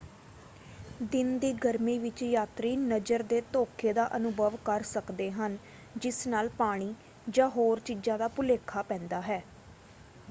[1.05, 5.57] ਦਿਨ ਦੀ ਗਰਮੀ ਵਿੱਚ ਯਾਤਰੀ ਨਜ਼ਰ ਦੇ ਧੋਖੇ ਦਾ ਅਨੁਭਵ ਕਰ ਸਕਦੇ ਹਨ
[5.95, 6.93] ਜਿਸ ਨਾਲ ਪਾਣੀ
[7.27, 9.41] ਜਾਂ ਹੋਰ ਚੀਜ਼ਾਂ ਦਾ ਭੁਲੇਖਾ ਪੈਂਦਾ ਹੈ।